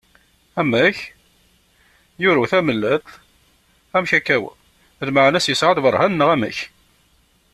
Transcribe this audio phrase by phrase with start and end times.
[0.61, 0.97] Amek!
[2.23, 3.05] yuru tamellalt,
[3.95, 4.51] amek akka wa?
[5.07, 6.57] Lmeɛna-s yesɛa lberhan neɣ amek?